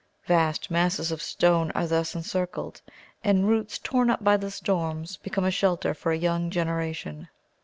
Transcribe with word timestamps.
Vast 0.25 0.71
masses 0.71 1.11
of 1.11 1.21
stone 1.21 1.69
are 1.75 1.85
thus 1.85 2.15
encircled, 2.15 2.81
and 3.23 3.47
roots 3.47 3.77
torn 3.77 4.09
up 4.09 4.23
by 4.23 4.35
the 4.35 4.49
storms 4.49 5.17
become 5.17 5.43
a 5.45 5.51
shelter 5.51 5.93
for 5.93 6.11
a 6.11 6.17
young 6.17 6.49
generation. 6.49 7.29